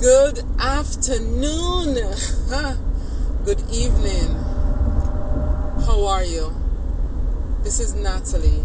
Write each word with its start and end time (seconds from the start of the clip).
Good 0.00 0.44
afternoon. 0.60 1.94
Good 3.44 3.60
evening. 3.72 4.28
How 5.86 6.06
are 6.06 6.22
you? 6.22 6.54
This 7.64 7.80
is 7.80 7.94
Natalie. 7.94 8.62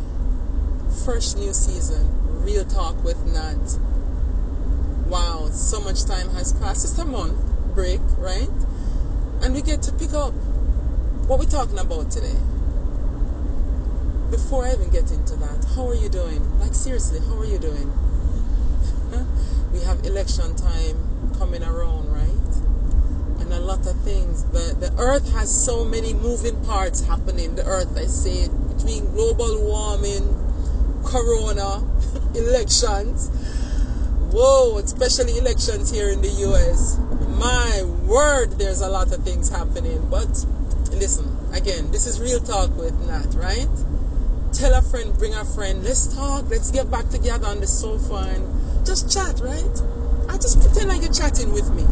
Fresh 1.03 1.33
new 1.33 1.51
season. 1.51 2.07
Real 2.43 2.63
talk 2.65 3.03
with 3.03 3.17
Nat. 3.25 3.79
Wow, 5.07 5.49
so 5.49 5.81
much 5.81 6.05
time 6.05 6.29
has 6.35 6.53
passed. 6.53 6.85
It's 6.85 6.99
a 6.99 7.05
month 7.05 7.33
break, 7.73 8.01
right? 8.19 8.47
And 9.41 9.55
we 9.55 9.63
get 9.63 9.81
to 9.83 9.91
pick 9.93 10.13
up 10.13 10.33
what 11.25 11.39
we're 11.39 11.45
talking 11.45 11.79
about 11.79 12.11
today. 12.11 12.37
Before 14.29 14.67
I 14.67 14.73
even 14.73 14.91
get 14.91 15.09
into 15.11 15.35
that, 15.37 15.65
how 15.75 15.87
are 15.87 15.95
you 15.95 16.09
doing? 16.09 16.59
Like, 16.59 16.75
seriously, 16.75 17.21
how 17.21 17.39
are 17.39 17.45
you 17.45 17.57
doing? 17.57 17.91
We 19.73 19.81
have 19.81 20.05
election 20.05 20.55
time 20.55 21.33
coming 21.37 21.63
around, 21.63 22.07
right? 22.13 23.41
And 23.41 23.51
a 23.51 23.59
lot 23.59 23.85
of 23.87 23.99
things. 24.01 24.43
The, 24.45 24.75
the 24.79 24.93
earth 24.99 25.33
has 25.33 25.49
so 25.65 25.83
many 25.83 26.13
moving 26.13 26.63
parts 26.63 27.03
happening. 27.03 27.55
The 27.55 27.65
earth, 27.65 27.97
I 27.97 28.05
say, 28.05 28.47
between 28.47 29.11
global 29.11 29.65
warming, 29.65 30.29
corona, 31.03 31.83
elections. 32.35 33.29
Whoa, 34.31 34.77
especially 34.77 35.37
elections 35.37 35.91
here 35.91 36.09
in 36.09 36.21
the 36.21 36.29
US. 36.29 36.97
My 37.37 37.83
word, 38.05 38.51
there's 38.59 38.81
a 38.81 38.89
lot 38.89 39.11
of 39.11 39.23
things 39.23 39.49
happening. 39.49 40.07
But 40.09 40.45
listen, 40.91 41.35
again, 41.51 41.91
this 41.91 42.05
is 42.05 42.21
real 42.21 42.39
talk 42.39 42.75
with 42.77 42.93
Nat, 43.07 43.33
right? 43.33 43.67
Tell 44.53 44.73
a 44.75 44.83
friend, 44.83 45.17
bring 45.17 45.33
a 45.33 45.43
friend, 45.43 45.83
let's 45.83 46.13
talk, 46.15 46.47
let's 46.49 46.69
get 46.69 46.91
back 46.91 47.09
together 47.09 47.47
on 47.47 47.59
the 47.59 47.65
sofa 47.65 48.29
and 48.29 48.72
just 48.93 49.11
chat, 49.11 49.39
right? 49.39 49.81
I 50.29 50.37
just 50.37 50.61
pretend 50.61 50.87
like 50.87 51.01
you're 51.01 51.11
chatting 51.11 51.51
with 51.51 51.67
me. 51.73 51.83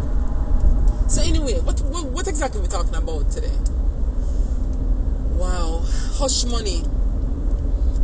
So 1.10 1.24
anyway, 1.24 1.60
what, 1.62 1.82
what, 1.82 2.06
what 2.06 2.28
exactly 2.28 2.62
we 2.62 2.68
talking 2.68 2.94
about 2.94 3.32
today? 3.32 3.58
Wow, 5.34 5.82
hush 6.14 6.46
money. 6.46 6.82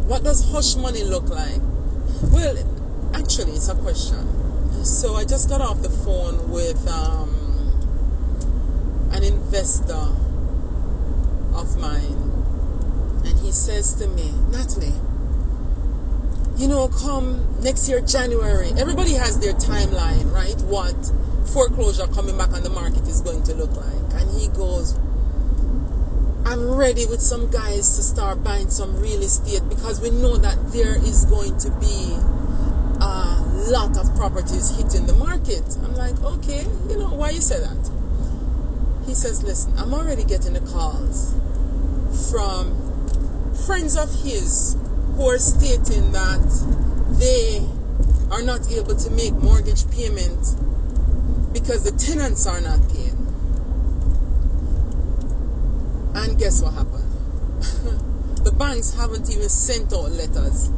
What 0.07 0.23
does 0.23 0.49
hush 0.51 0.75
money 0.77 1.03
look 1.03 1.29
like? 1.29 1.61
Well, 2.33 2.57
actually, 3.13 3.51
it's 3.51 3.69
a 3.69 3.75
question. 3.75 4.83
So 4.83 5.13
I 5.13 5.25
just 5.25 5.47
got 5.47 5.61
off 5.61 5.83
the 5.83 5.91
phone 5.91 6.49
with 6.49 6.87
um, 6.87 7.29
an 9.11 9.21
investor 9.21 10.07
of 11.53 11.77
mine, 11.77 12.17
and 13.25 13.37
he 13.41 13.51
says 13.51 13.93
to 13.95 14.07
me, 14.07 14.31
Natalie, 14.49 14.95
you 16.57 16.67
know, 16.67 16.87
come 16.87 17.61
next 17.61 17.87
year, 17.87 18.01
January, 18.01 18.71
everybody 18.77 19.13
has 19.13 19.39
their 19.39 19.53
timeline, 19.53 20.31
right? 20.33 20.59
What 20.61 20.95
foreclosure 21.53 22.07
coming 22.07 22.37
back 22.37 22.53
on 22.53 22.63
the 22.63 22.69
market 22.69 23.07
is 23.07 23.21
going 23.21 23.43
to 23.43 23.53
look 23.53 23.71
like. 23.75 24.21
And 24.21 24.29
he 24.39 24.47
goes, 24.49 24.97
I'm 26.45 26.75
ready 26.75 27.05
with 27.05 27.21
some 27.21 27.51
guys 27.51 27.95
to 27.97 28.01
start 28.01 28.43
buying 28.43 28.69
some 28.69 28.99
real 28.99 29.21
estate 29.21 29.61
because 29.69 30.01
we 30.01 30.09
know 30.09 30.37
that 30.37 30.71
there 30.71 30.95
is 30.95 31.25
going 31.25 31.57
to 31.59 31.69
be 31.79 32.17
a 32.99 33.69
lot 33.69 33.97
of 33.97 34.15
properties 34.15 34.75
hitting 34.77 35.05
the 35.05 35.13
market. 35.13 35.63
I'm 35.83 35.95
like, 35.95 36.19
okay, 36.23 36.65
you 36.89 36.97
know, 36.97 37.09
why 37.09 37.31
you 37.31 37.41
say 37.41 37.59
that? 37.59 37.91
He 39.05 39.13
says, 39.13 39.43
listen, 39.43 39.77
I'm 39.77 39.93
already 39.93 40.23
getting 40.23 40.53
the 40.53 40.61
calls 40.61 41.35
from 42.31 42.73
friends 43.65 43.95
of 43.95 44.09
his 44.23 44.75
are 45.25 45.39
stating 45.39 46.11
that 46.11 46.41
they 47.19 47.65
are 48.31 48.41
not 48.41 48.69
able 48.71 48.95
to 48.95 49.09
make 49.11 49.33
mortgage 49.33 49.89
payments 49.91 50.55
because 51.53 51.83
the 51.83 51.91
tenants 51.91 52.45
are 52.45 52.61
not 52.61 52.79
paying. 52.89 53.15
And 56.15 56.37
guess 56.37 56.61
what 56.61 56.73
happened? 56.73 57.09
the 58.43 58.51
banks 58.51 58.93
haven't 58.93 59.29
even 59.29 59.49
sent 59.49 59.93
out 59.93 60.11
letters 60.11 60.69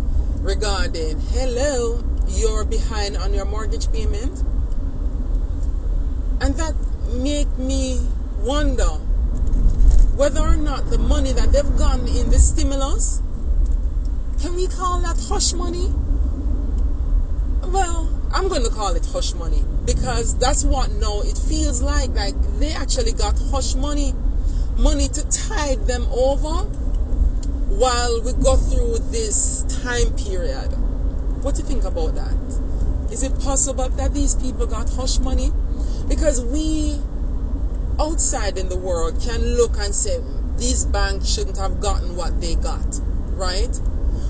regarding, 0.42 1.20
hello, 1.32 2.04
you're 2.30 2.66
behind 2.66 3.18
on 3.18 3.34
your 3.34 3.46
mortgage 3.46 3.92
payment. 3.92 4.40
And 6.42 6.56
that 6.56 6.76
make 7.14 7.50
me 7.58 8.00
wonder 8.40 8.88
whether 10.16 10.42
or 10.42 10.56
not 10.56 10.90
the 10.90 10.98
money 10.98 11.32
that 11.34 11.52
they've 11.52 11.78
gotten 11.78 12.08
in 12.08 12.30
the 12.30 12.40
stimulus 12.40 13.22
can 14.42 14.56
we 14.56 14.68
call 14.68 15.00
that 15.02 15.18
hush 15.28 15.54
money? 15.54 15.92
Well, 17.68 18.10
I'm 18.34 18.48
going 18.48 18.64
to 18.64 18.70
call 18.70 18.96
it 18.96 19.06
hush 19.06 19.34
money 19.34 19.64
because 19.86 20.38
that's 20.38 20.64
what 20.64 20.92
now 20.94 21.22
it 21.22 21.38
feels 21.38 21.82
like. 21.82 22.12
Like 22.12 22.36
they 22.60 22.72
actually 22.72 23.12
got 23.12 23.38
hush 23.52 23.76
money, 23.76 24.14
money 24.78 25.08
to 25.10 25.30
tide 25.30 25.86
them 25.88 26.08
over 26.12 26.64
while 27.70 28.22
we 28.22 28.34
go 28.34 28.56
through 28.56 29.00
this 29.12 29.64
time 29.84 30.14
period. 30.16 30.70
What 31.44 31.56
do 31.56 31.62
you 31.62 31.68
think 31.68 31.84
about 31.84 32.16
that? 32.16 33.12
Is 33.12 33.24
it 33.24 33.38
possible 33.40 33.90
that 33.90 34.14
these 34.14 34.36
people 34.36 34.68
got 34.68 34.90
hush 34.90 35.20
money? 35.20 35.52
Because 36.08 36.44
we 36.44 37.00
outside 38.00 38.58
in 38.58 38.70
the 38.70 38.78
world 38.78 39.22
can 39.22 39.42
look 39.58 39.78
and 39.78 39.94
say 39.94 40.22
these 40.58 40.86
banks 40.86 41.28
shouldn't 41.28 41.58
have 41.58 41.82
gotten 41.82 42.16
what 42.16 42.40
they 42.40 42.56
got, 42.56 43.00
right? 43.36 43.80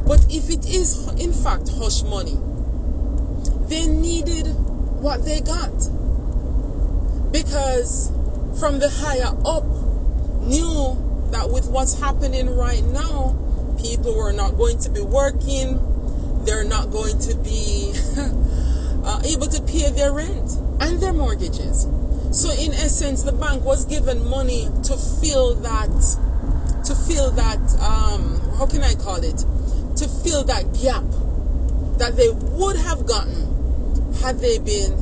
But 0.10 0.26
if 0.28 0.50
it 0.50 0.66
is 0.66 1.08
in 1.20 1.32
fact 1.32 1.70
hush 1.70 2.02
money, 2.02 2.36
they 3.68 3.86
needed 3.86 4.48
what 5.00 5.24
they 5.24 5.40
got. 5.40 5.70
Because 7.32 8.12
from 8.60 8.80
the 8.80 8.90
higher 8.90 9.32
up 9.46 9.66
knew 10.48 10.98
that 11.30 11.52
with 11.52 11.70
what's 11.70 12.00
happening 12.00 12.50
right 12.58 12.84
now, 12.86 13.38
people 13.80 14.18
were 14.18 14.34
not 14.34 14.58
going 14.58 14.80
to 14.80 14.90
be 14.90 15.02
working, 15.02 15.78
they're 16.44 16.64
not 16.64 16.90
going 16.90 17.20
to 17.20 17.36
be 17.36 17.94
uh, 19.06 19.22
able 19.26 19.46
to 19.46 19.62
pay 19.62 19.92
their 19.92 20.12
rent 20.12 20.58
and 20.82 21.00
their 21.00 21.14
mortgages. 21.14 21.84
So 22.32 22.50
in 22.50 22.74
essence, 22.74 23.22
the 23.22 23.32
bank 23.32 23.64
was 23.64 23.86
given 23.86 24.28
money 24.28 24.70
to 24.86 24.98
fill 25.22 25.54
that, 25.62 25.92
to 26.86 26.96
fill 26.96 27.30
that, 27.30 27.60
um, 27.80 28.42
how 28.58 28.66
can 28.66 28.82
I 28.82 28.96
call 28.96 29.24
it? 29.24 29.46
To 30.00 30.08
fill 30.08 30.46
that 30.46 30.64
gap 30.82 31.04
that 32.00 32.16
they 32.16 32.30
would 32.30 32.78
have 32.78 33.06
gotten 33.06 34.14
had 34.22 34.40
they 34.40 34.58
been 34.60 34.96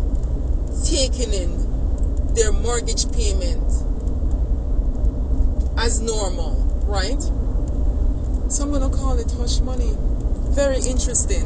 taking 0.83 1.31
in 1.31 2.33
their 2.33 2.51
mortgage 2.51 3.11
payment 3.11 3.63
as 5.77 6.01
normal, 6.01 6.53
right? 6.87 7.21
So 8.51 8.63
I'm 8.63 8.71
to 8.73 8.89
call 8.97 9.19
it 9.19 9.31
hush 9.31 9.59
money. 9.59 9.93
Very 10.49 10.77
interesting. 10.77 11.45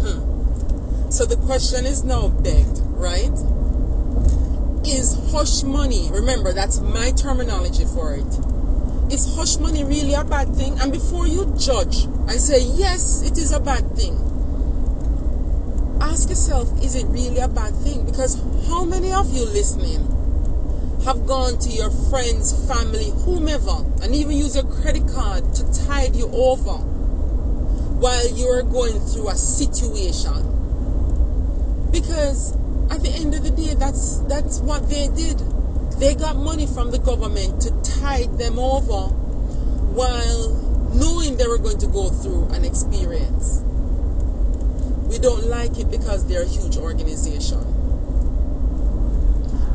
Hmm. 0.00 1.10
So 1.10 1.26
the 1.26 1.36
question 1.44 1.84
is 1.84 2.02
now 2.02 2.28
begged, 2.28 2.80
right? 2.96 3.32
Is 4.86 5.18
hush 5.32 5.64
money, 5.64 6.08
remember 6.10 6.54
that's 6.54 6.80
my 6.80 7.10
terminology 7.10 7.84
for 7.84 8.14
it 8.14 8.56
is 9.10 9.36
hush 9.36 9.58
money 9.58 9.84
really 9.84 10.14
a 10.14 10.24
bad 10.24 10.54
thing? 10.54 10.78
And 10.80 10.92
before 10.92 11.26
you 11.26 11.52
judge 11.58 12.04
and 12.04 12.40
say, 12.40 12.60
yes, 12.62 13.22
it 13.22 13.38
is 13.38 13.52
a 13.52 13.60
bad 13.60 13.96
thing, 13.96 14.14
ask 16.00 16.28
yourself, 16.28 16.82
is 16.82 16.94
it 16.94 17.06
really 17.06 17.38
a 17.38 17.48
bad 17.48 17.74
thing? 17.76 18.04
Because 18.04 18.36
how 18.68 18.84
many 18.84 19.12
of 19.12 19.32
you 19.32 19.44
listening 19.44 20.00
have 21.04 21.26
gone 21.26 21.58
to 21.58 21.70
your 21.70 21.90
friends, 22.10 22.52
family, 22.66 23.10
whomever, 23.24 23.84
and 24.02 24.14
even 24.14 24.36
use 24.36 24.54
your 24.56 24.64
credit 24.64 25.06
card 25.08 25.54
to 25.54 25.86
tide 25.86 26.16
you 26.16 26.28
over 26.32 26.78
while 27.98 28.28
you're 28.30 28.62
going 28.62 28.98
through 29.00 29.28
a 29.28 29.36
situation? 29.36 30.52
Because 31.92 32.52
at 32.90 33.02
the 33.02 33.10
end 33.10 33.34
of 33.34 33.42
the 33.42 33.50
day, 33.50 33.74
that's 33.74 34.18
that's 34.20 34.60
what 34.60 34.88
they 34.88 35.08
did. 35.08 35.40
They 35.98 36.14
got 36.14 36.36
money 36.36 36.66
from 36.66 36.90
the 36.90 36.98
government 36.98 37.62
to 37.62 37.70
tide 38.00 38.36
them 38.36 38.58
over 38.58 39.08
while 39.94 40.52
knowing 40.92 41.38
they 41.38 41.46
were 41.46 41.56
going 41.56 41.78
to 41.78 41.86
go 41.86 42.10
through 42.10 42.48
an 42.50 42.66
experience. 42.66 43.62
We 45.08 45.18
don't 45.18 45.46
like 45.46 45.78
it 45.78 45.90
because 45.90 46.26
they're 46.26 46.42
a 46.42 46.46
huge 46.46 46.76
organization. 46.76 47.60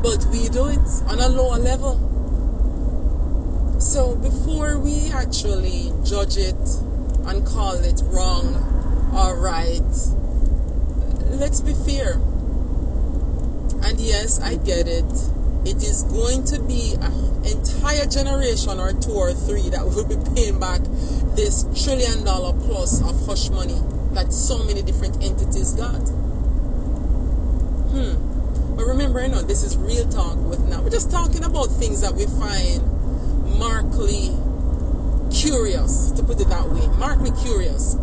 But 0.00 0.24
we 0.26 0.48
do 0.48 0.68
it 0.68 0.78
on 1.06 1.18
a 1.18 1.28
lower 1.28 1.58
level. 1.58 1.98
So 3.80 4.14
before 4.14 4.78
we 4.78 5.10
actually 5.10 5.92
judge 6.04 6.36
it 6.36 6.54
and 7.26 7.44
call 7.44 7.74
it 7.74 8.00
wrong 8.06 8.54
or 9.12 9.36
right, 9.40 9.82
let's 11.30 11.60
be 11.60 11.74
fair. 11.74 12.12
And 13.82 13.98
yes, 13.98 14.40
I 14.40 14.54
get 14.54 14.86
it 14.86 15.12
it 15.64 15.82
is 15.82 16.02
going 16.04 16.44
to 16.44 16.60
be 16.60 16.94
an 17.00 17.44
entire 17.44 18.06
generation 18.06 18.80
or 18.80 18.92
two 18.92 19.12
or 19.12 19.32
three 19.32 19.70
that 19.70 19.84
will 19.84 20.04
be 20.04 20.16
paying 20.34 20.58
back 20.58 20.80
this 21.36 21.64
trillion 21.84 22.24
dollar 22.24 22.52
plus 22.66 23.00
of 23.02 23.26
hush 23.26 23.50
money 23.50 23.80
that 24.12 24.32
so 24.32 24.62
many 24.64 24.82
different 24.82 25.22
entities 25.22 25.72
got. 25.74 26.02
Hmm. 27.92 28.76
But 28.76 28.86
remember, 28.86 29.22
you 29.22 29.28
know, 29.28 29.42
this 29.42 29.62
is 29.62 29.76
Real 29.76 30.08
Talk 30.08 30.36
with 30.36 30.60
Nat. 30.68 30.82
We're 30.82 30.90
just 30.90 31.10
talking 31.10 31.44
about 31.44 31.66
things 31.66 32.00
that 32.00 32.14
we 32.14 32.26
find 32.26 32.82
markedly 33.58 34.30
curious, 35.32 36.10
to 36.12 36.22
put 36.22 36.40
it 36.40 36.48
that 36.48 36.68
way. 36.68 36.86
Markedly 36.98 37.32
curious. 37.42 37.94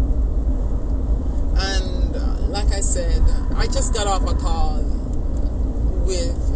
And 1.61 2.15
uh, 2.15 2.47
like 2.47 2.71
I 2.71 2.81
said, 2.81 3.21
I 3.55 3.65
just 3.65 3.93
got 3.93 4.07
off 4.07 4.27
a 4.29 4.35
call 4.35 4.81
with 6.05 6.48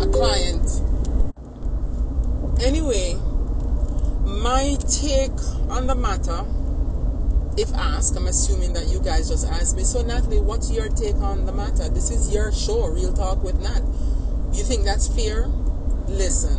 a 0.00 0.06
client. 0.08 0.66
Anyway, 2.62 3.14
my 4.24 4.76
take 4.88 5.38
on 5.68 5.86
the 5.86 5.94
matter 5.94 6.44
if 7.58 7.72
asked, 7.74 8.16
I'm 8.16 8.26
assuming 8.26 8.72
that 8.72 8.88
you 8.88 9.00
guys 9.00 9.28
just 9.28 9.46
asked 9.46 9.76
me. 9.76 9.84
So, 9.84 10.02
Natalie, 10.02 10.40
what's 10.40 10.70
your 10.70 10.88
take 10.88 11.16
on 11.16 11.44
the 11.44 11.52
matter? 11.52 11.88
This 11.88 12.10
is 12.10 12.32
your 12.32 12.52
show, 12.52 12.86
Real 12.88 13.12
Talk 13.12 13.42
with 13.42 13.60
Nat. 13.60 13.82
You 14.56 14.64
think 14.64 14.84
that's 14.84 15.08
fair? 15.08 15.46
Listen, 16.08 16.56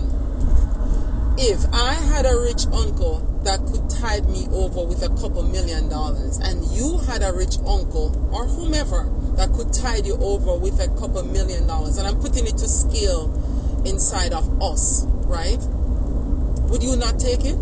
if 1.37 1.65
I 1.73 1.93
had 1.93 2.25
a 2.25 2.39
rich 2.39 2.67
uncle 2.67 3.19
that 3.43 3.65
could 3.65 3.89
tide 3.89 4.29
me 4.29 4.47
over 4.51 4.85
with 4.85 5.01
a 5.01 5.09
couple 5.09 5.43
million 5.43 5.89
dollars, 5.89 6.37
and 6.37 6.63
you 6.71 6.99
had 6.99 7.23
a 7.23 7.33
rich 7.33 7.57
uncle 7.65 8.15
or 8.31 8.45
whomever 8.45 9.09
that 9.35 9.51
could 9.53 9.73
tide 9.73 10.05
you 10.05 10.15
over 10.17 10.57
with 10.57 10.79
a 10.79 10.87
couple 10.99 11.23
million 11.23 11.67
dollars, 11.67 11.97
and 11.97 12.07
I'm 12.07 12.19
putting 12.19 12.45
it 12.47 12.57
to 12.57 12.67
scale 12.67 13.31
inside 13.85 14.33
of 14.33 14.61
us, 14.61 15.05
right? 15.25 15.59
Would 16.69 16.83
you 16.83 16.95
not 16.95 17.19
take 17.19 17.45
it? 17.45 17.57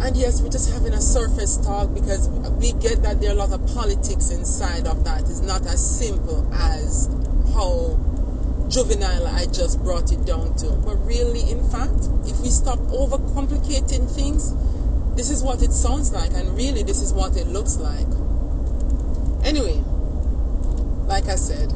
And 0.00 0.16
yes, 0.16 0.40
we're 0.40 0.48
just 0.48 0.70
having 0.70 0.94
a 0.94 1.00
surface 1.00 1.56
talk 1.56 1.92
because 1.92 2.28
we 2.28 2.72
get 2.74 3.02
that 3.02 3.20
there 3.20 3.30
are 3.30 3.34
a 3.34 3.36
lot 3.36 3.52
of 3.52 3.66
politics 3.74 4.30
inside 4.30 4.86
of 4.86 5.04
that. 5.04 5.22
It's 5.22 5.40
not 5.40 5.66
as 5.66 5.98
simple 5.98 6.48
as 6.54 7.08
how 7.52 7.98
juvenile 8.68 9.26
I 9.26 9.46
just 9.46 9.82
brought 9.82 10.12
it 10.12 10.24
down 10.24 10.54
to. 10.56 10.70
But 10.84 10.96
really, 11.04 11.50
in 11.50 11.68
fact, 11.68 12.08
if 12.26 12.38
we 12.40 12.48
stop 12.48 12.78
overcomplicating 12.78 14.08
things, 14.14 14.54
this 15.16 15.30
is 15.30 15.42
what 15.42 15.62
it 15.62 15.72
sounds 15.72 16.12
like, 16.12 16.30
and 16.32 16.56
really, 16.56 16.84
this 16.84 17.00
is 17.00 17.12
what 17.12 17.36
it 17.36 17.48
looks 17.48 17.76
like. 17.76 18.06
Anyway, 19.48 19.82
like 21.06 21.24
I 21.24 21.36
said, 21.36 21.72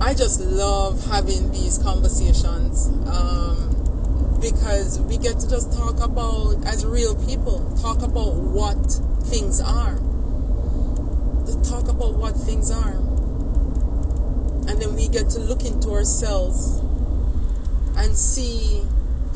I 0.00 0.14
just 0.14 0.38
love 0.38 1.04
having 1.06 1.50
these 1.50 1.78
conversations. 1.78 2.86
Um, 3.08 4.38
because 4.40 5.00
we 5.00 5.18
get 5.18 5.40
to 5.40 5.50
just 5.50 5.72
talk 5.72 5.98
about, 5.98 6.64
as 6.64 6.86
real 6.86 7.16
people, 7.26 7.68
talk 7.82 8.02
about 8.02 8.34
what 8.34 8.78
things 9.24 9.60
are. 9.60 9.96
To 9.96 11.60
talk 11.68 11.88
about 11.88 12.14
what 12.14 12.36
things 12.36 12.70
are. 12.70 12.98
And 14.68 14.80
then 14.80 14.94
we 14.94 15.08
get 15.08 15.30
to 15.30 15.40
look 15.40 15.64
into 15.64 15.90
ourselves 15.90 16.78
and 17.96 18.16
see 18.16 18.78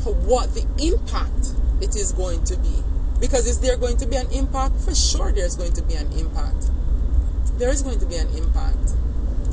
what 0.05 0.53
the 0.53 0.65
impact 0.81 1.53
it 1.81 1.97
is 1.97 2.13
going 2.13 2.45
to 2.45 2.55
be. 2.55 2.81
Because 3.19 3.45
is 3.45 3.59
there 3.59 3.75
going 3.75 3.97
to 3.97 4.05
be 4.05 4.15
an 4.15 4.31
impact? 4.31 4.79
For 4.79 4.95
sure, 4.95 5.33
there's 5.33 5.57
going 5.57 5.73
to 5.73 5.81
be 5.81 5.95
an 5.95 6.09
impact. 6.13 6.69
There 7.63 7.71
is 7.71 7.81
going 7.81 7.97
to 7.99 8.05
be 8.05 8.17
an 8.17 8.27
impact. 8.35 8.91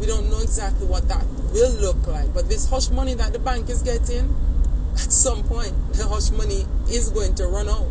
We 0.00 0.06
don't 0.06 0.28
know 0.30 0.40
exactly 0.40 0.84
what 0.84 1.06
that 1.06 1.24
will 1.52 1.70
look 1.74 2.08
like, 2.08 2.34
but 2.34 2.48
this 2.48 2.68
hush 2.68 2.90
money 2.90 3.14
that 3.14 3.32
the 3.32 3.38
bank 3.38 3.70
is 3.70 3.82
getting, 3.82 4.34
at 4.94 5.12
some 5.12 5.44
point, 5.44 5.72
the 5.92 6.08
hush 6.08 6.32
money 6.32 6.66
is 6.90 7.10
going 7.10 7.36
to 7.36 7.46
run 7.46 7.68
out 7.68 7.86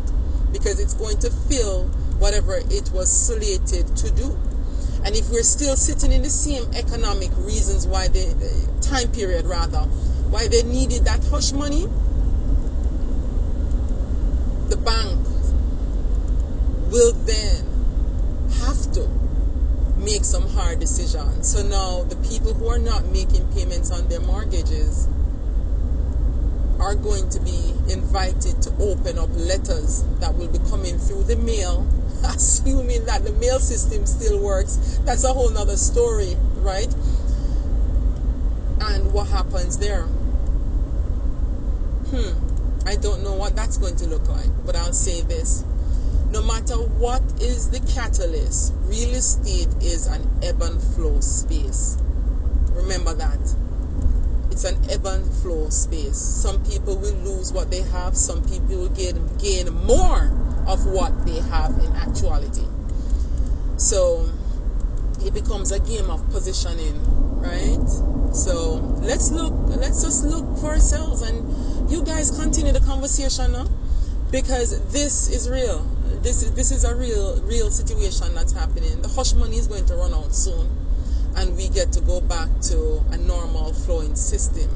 because 0.52 0.78
it's 0.78 0.92
going 0.92 1.16
to 1.20 1.30
fill 1.30 1.86
whatever 2.18 2.60
it 2.68 2.90
was 2.92 3.10
slated 3.10 3.96
to 3.96 4.10
do. 4.10 4.38
And 5.06 5.16
if 5.16 5.30
we're 5.30 5.42
still 5.42 5.74
sitting 5.74 6.12
in 6.12 6.20
the 6.20 6.28
same 6.28 6.70
economic 6.74 7.30
reasons 7.38 7.86
why 7.86 8.08
the, 8.08 8.26
the 8.34 8.82
time 8.86 9.10
period 9.12 9.46
rather, 9.46 9.88
why 10.28 10.48
they 10.48 10.62
needed 10.64 11.06
that 11.06 11.24
hush 11.28 11.52
money, 11.52 11.86
the 14.68 14.76
bank 14.76 15.26
will 16.92 17.12
then 17.24 17.64
have 18.60 18.92
to 18.92 19.20
make 20.00 20.24
some 20.24 20.48
hard 20.48 20.80
decisions. 20.80 21.52
So 21.52 21.62
now 21.62 22.04
the 22.04 22.16
people 22.28 22.54
who 22.54 22.68
are 22.68 22.78
not 22.78 23.06
making 23.06 23.46
payments 23.52 23.90
on 23.90 24.08
their 24.08 24.20
mortgages 24.20 25.06
are 26.80 26.94
going 26.94 27.28
to 27.28 27.40
be 27.40 27.74
invited 27.92 28.62
to 28.62 28.70
open 28.80 29.18
up 29.18 29.28
letters 29.34 30.02
that 30.20 30.34
will 30.34 30.48
be 30.48 30.58
coming 30.70 30.98
through 30.98 31.24
the 31.24 31.36
mail, 31.36 31.86
assuming 32.24 33.04
that 33.04 33.24
the 33.24 33.32
mail 33.34 33.58
system 33.58 34.06
still 34.06 34.40
works. 34.40 34.98
That's 35.04 35.24
a 35.24 35.32
whole 35.32 35.50
nother 35.50 35.76
story, 35.76 36.36
right? 36.56 36.92
And 38.80 39.12
what 39.12 39.28
happens 39.28 39.76
there? 39.76 40.04
Hmm, 42.10 42.88
I 42.88 42.96
don't 42.96 43.22
know 43.22 43.34
what 43.34 43.54
that's 43.54 43.76
going 43.76 43.96
to 43.96 44.06
look 44.06 44.26
like, 44.28 44.48
but 44.64 44.74
I'll 44.74 44.94
say 44.94 45.20
this. 45.20 45.64
No 46.30 46.42
matter 46.42 46.74
what 46.76 47.22
is 47.42 47.70
the 47.70 47.80
catalyst, 47.80 48.72
real 48.84 49.10
estate 49.10 49.68
is 49.82 50.06
an 50.06 50.30
ebb 50.44 50.62
and 50.62 50.80
flow 50.80 51.18
space. 51.20 51.98
Remember 52.70 53.14
that 53.14 53.40
it's 54.52 54.62
an 54.62 54.78
ebb 54.88 55.06
and 55.06 55.26
flow 55.42 55.68
space. 55.70 56.16
Some 56.16 56.62
people 56.64 56.96
will 56.96 57.16
lose 57.16 57.52
what 57.52 57.72
they 57.72 57.82
have, 57.82 58.16
some 58.16 58.44
people 58.44 58.76
will 58.76 58.88
gain, 58.90 59.28
gain 59.38 59.74
more 59.86 60.30
of 60.68 60.86
what 60.86 61.26
they 61.26 61.40
have 61.40 61.76
in 61.78 61.92
actuality. 61.96 62.66
So 63.76 64.30
it 65.24 65.34
becomes 65.34 65.72
a 65.72 65.80
game 65.80 66.08
of 66.10 66.24
positioning, 66.30 67.40
right? 67.40 67.88
So 68.32 68.74
let's 69.02 69.32
look, 69.32 69.52
let's 69.66 70.00
just 70.02 70.24
look 70.24 70.58
for 70.58 70.68
ourselves 70.68 71.22
and 71.22 71.90
you 71.90 72.04
guys 72.04 72.30
continue 72.30 72.72
the 72.72 72.80
conversation 72.80 73.50
now 73.50 73.66
because 74.30 74.80
this 74.92 75.28
is 75.28 75.48
real. 75.48 75.80
This 76.22 76.42
is 76.42 76.52
this 76.52 76.70
is 76.70 76.84
a 76.84 76.94
real 76.94 77.40
real 77.42 77.70
situation 77.70 78.34
that's 78.34 78.52
happening. 78.52 79.00
The 79.02 79.08
hush 79.08 79.34
money 79.34 79.56
is 79.56 79.66
going 79.66 79.86
to 79.86 79.94
run 79.94 80.14
out 80.14 80.34
soon 80.34 80.68
and 81.36 81.56
we 81.56 81.68
get 81.68 81.92
to 81.92 82.00
go 82.00 82.20
back 82.20 82.48
to 82.62 83.02
a 83.10 83.16
normal 83.16 83.72
flowing 83.72 84.14
system. 84.14 84.68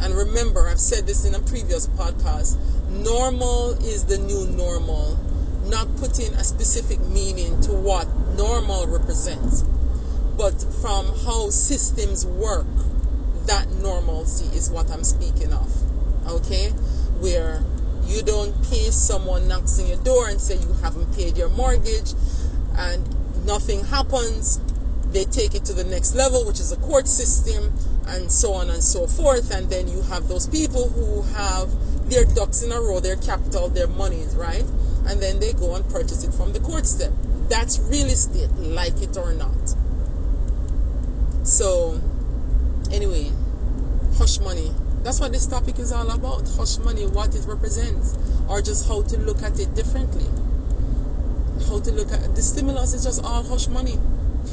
And 0.00 0.14
remember, 0.14 0.68
I've 0.68 0.80
said 0.80 1.06
this 1.06 1.24
in 1.24 1.34
a 1.34 1.40
previous 1.40 1.86
podcast 1.88 2.58
normal 2.88 3.72
is 3.84 4.04
the 4.04 4.18
new 4.18 4.46
normal, 4.46 5.18
not 5.64 5.94
putting 5.96 6.32
a 6.34 6.44
specific 6.44 7.00
meaning 7.00 7.60
to 7.62 7.72
what 7.72 8.06
normal 8.36 8.86
represents, 8.86 9.62
but 10.36 10.60
from 10.80 11.06
how 11.24 11.50
systems 11.50 12.26
work, 12.26 12.66
that 13.46 13.68
normalcy 13.70 14.54
is 14.56 14.70
what 14.70 14.90
I'm 14.90 15.04
speaking 15.04 15.52
of. 15.52 15.70
Okay? 16.28 16.70
Where 17.20 17.64
you 18.06 18.22
don't 18.22 18.54
pay 18.70 18.90
someone 18.90 19.48
knocks 19.48 19.80
on 19.80 19.86
your 19.88 19.98
door 19.98 20.28
and 20.28 20.40
say 20.40 20.56
you 20.56 20.72
haven't 20.82 21.14
paid 21.14 21.36
your 21.36 21.48
mortgage 21.50 22.14
and 22.76 23.46
nothing 23.46 23.84
happens 23.84 24.60
they 25.12 25.24
take 25.24 25.54
it 25.54 25.64
to 25.64 25.72
the 25.72 25.84
next 25.84 26.14
level, 26.14 26.44
which 26.44 26.60
is 26.60 26.72
a 26.72 26.76
court 26.76 27.08
system, 27.08 27.72
and 28.08 28.30
so 28.30 28.52
on 28.52 28.70
and 28.70 28.82
so 28.82 29.06
forth. 29.06 29.50
And 29.50 29.70
then 29.70 29.88
you 29.88 30.02
have 30.02 30.28
those 30.28 30.46
people 30.46 30.88
who 30.90 31.22
have 31.34 31.70
their 32.10 32.24
ducks 32.24 32.62
in 32.62 32.72
a 32.72 32.80
row, 32.80 33.00
their 33.00 33.16
capital, 33.16 33.68
their 33.68 33.86
monies, 33.86 34.34
right? 34.36 34.64
And 35.06 35.20
then 35.20 35.40
they 35.40 35.52
go 35.52 35.74
and 35.74 35.88
purchase 35.88 36.24
it 36.24 36.34
from 36.34 36.52
the 36.52 36.60
court 36.60 36.86
step. 36.86 37.12
That's 37.48 37.78
real 37.78 38.06
estate, 38.06 38.50
like 38.56 39.00
it 39.00 39.16
or 39.16 39.32
not. 39.32 39.74
So, 41.44 42.00
anyway, 42.92 43.30
hush 44.18 44.40
money. 44.40 44.72
That's 45.06 45.20
what 45.20 45.30
this 45.30 45.46
topic 45.46 45.78
is 45.78 45.92
all 45.92 46.10
about. 46.10 46.48
Hush 46.56 46.78
money, 46.78 47.06
what 47.06 47.32
it 47.32 47.44
represents, 47.46 48.18
or 48.48 48.60
just 48.60 48.88
how 48.88 49.02
to 49.02 49.18
look 49.20 49.40
at 49.40 49.60
it 49.60 49.72
differently. 49.72 50.26
How 51.68 51.78
to 51.78 51.92
look 51.92 52.10
at 52.10 52.34
the 52.34 52.42
stimulus 52.42 52.92
is 52.92 53.04
just 53.04 53.22
all 53.22 53.44
hush 53.44 53.68
money. 53.68 54.00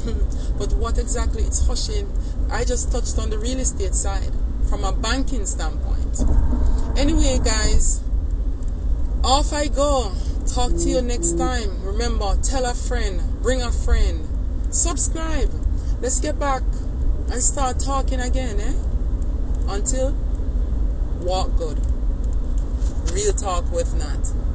but 0.56 0.72
what 0.74 0.96
exactly 0.96 1.42
it's 1.42 1.66
hushing, 1.66 2.08
I 2.52 2.62
just 2.62 2.92
touched 2.92 3.18
on 3.18 3.30
the 3.30 3.38
real 3.40 3.58
estate 3.58 3.96
side 3.96 4.30
from 4.68 4.84
a 4.84 4.92
banking 4.92 5.44
standpoint. 5.44 6.22
Anyway, 6.96 7.40
guys, 7.44 8.00
off 9.24 9.52
I 9.52 9.66
go. 9.66 10.12
Talk 10.46 10.70
to 10.70 10.88
you 10.88 11.02
next 11.02 11.36
time. 11.36 11.82
Remember, 11.82 12.38
tell 12.44 12.64
a 12.64 12.74
friend, 12.74 13.20
bring 13.42 13.60
a 13.60 13.72
friend, 13.72 14.24
subscribe. 14.70 15.50
Let's 16.00 16.20
get 16.20 16.38
back 16.38 16.62
and 17.32 17.42
start 17.42 17.80
talking 17.80 18.20
again, 18.20 18.60
eh? 18.60 18.74
Until 19.66 20.14
walk 21.24 21.56
good. 21.56 21.80
Real 23.12 23.32
talk 23.32 23.70
with 23.72 23.94
Nat. 23.94 24.53